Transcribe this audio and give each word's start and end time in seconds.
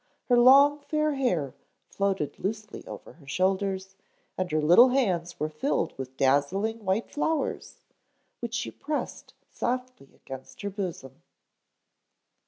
Her 0.29 0.35
long, 0.39 0.79
fair 0.79 1.13
hair 1.13 1.53
floated 1.87 2.39
loosely 2.39 2.83
over 2.87 3.13
her 3.13 3.27
shoulders 3.27 3.95
and 4.35 4.49
her 4.49 4.59
little 4.59 4.89
hands 4.89 5.39
were 5.39 5.47
filled 5.47 5.95
with 5.95 6.17
dazzling 6.17 6.83
white 6.83 7.07
flowers, 7.11 7.81
which 8.39 8.55
she 8.55 8.71
pressed 8.71 9.35
softly 9.51 10.09
against 10.15 10.63
her 10.63 10.71
bosom. 10.71 11.21